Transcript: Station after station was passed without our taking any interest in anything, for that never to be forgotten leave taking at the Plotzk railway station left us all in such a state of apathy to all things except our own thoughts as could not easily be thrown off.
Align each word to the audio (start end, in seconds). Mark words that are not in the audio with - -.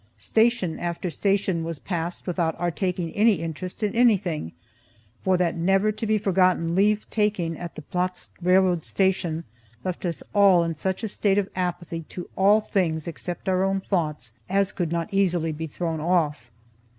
Station 0.17 0.79
after 0.79 1.11
station 1.11 1.63
was 1.63 1.77
passed 1.77 2.25
without 2.25 2.59
our 2.59 2.71
taking 2.71 3.11
any 3.11 3.33
interest 3.35 3.83
in 3.83 3.93
anything, 3.93 4.51
for 5.23 5.37
that 5.37 5.55
never 5.55 5.91
to 5.91 6.07
be 6.07 6.17
forgotten 6.17 6.73
leave 6.73 7.07
taking 7.11 7.55
at 7.55 7.75
the 7.75 7.83
Plotzk 7.83 8.29
railway 8.41 8.79
station 8.79 9.43
left 9.83 10.03
us 10.03 10.23
all 10.33 10.63
in 10.63 10.73
such 10.73 11.03
a 11.03 11.07
state 11.07 11.37
of 11.37 11.49
apathy 11.55 12.01
to 12.09 12.27
all 12.35 12.61
things 12.61 13.07
except 13.07 13.47
our 13.47 13.63
own 13.63 13.79
thoughts 13.79 14.33
as 14.49 14.71
could 14.71 14.91
not 14.91 15.07
easily 15.13 15.51
be 15.51 15.67
thrown 15.67 15.99
off. 15.99 16.49